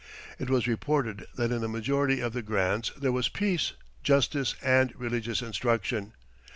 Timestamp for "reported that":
0.67-1.51